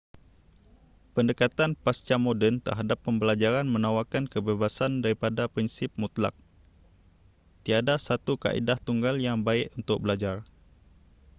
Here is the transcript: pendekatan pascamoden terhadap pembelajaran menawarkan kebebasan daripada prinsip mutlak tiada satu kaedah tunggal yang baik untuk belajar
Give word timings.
pendekatan 1.15 1.71
pascamoden 1.85 2.55
terhadap 2.65 2.99
pembelajaran 3.05 3.67
menawarkan 3.75 4.23
kebebasan 4.33 4.91
daripada 5.05 5.43
prinsip 5.53 5.89
mutlak 6.01 6.33
tiada 7.63 7.95
satu 8.07 8.33
kaedah 8.43 8.77
tunggal 8.87 9.15
yang 9.27 9.37
baik 9.47 9.67
untuk 9.79 9.97
belajar 10.03 10.37